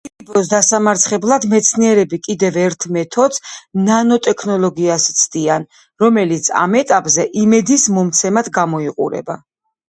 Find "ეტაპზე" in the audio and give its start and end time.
6.81-7.27